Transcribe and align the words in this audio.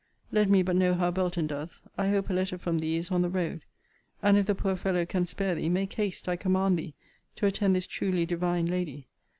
Let 0.31 0.49
me 0.49 0.63
but 0.63 0.75
know 0.77 0.95
how 0.95 1.11
Belton 1.11 1.45
does. 1.45 1.79
I 1.95 2.09
hope 2.09 2.31
a 2.31 2.33
letter 2.33 2.57
from 2.57 2.79
thee 2.79 2.95
is 2.97 3.11
on 3.11 3.21
the 3.21 3.29
road. 3.29 3.61
And 4.23 4.35
if 4.35 4.47
the 4.47 4.55
poor 4.55 4.75
fellow 4.75 5.05
can 5.05 5.27
spare 5.27 5.53
thee, 5.53 5.69
make 5.69 5.93
haste, 5.93 6.27
I 6.27 6.37
command 6.37 6.79
thee, 6.79 6.95
to 7.35 7.45
attend 7.45 7.75
this 7.75 7.85
truly 7.85 8.25
divine 8.25 8.65
lady. 8.65 9.09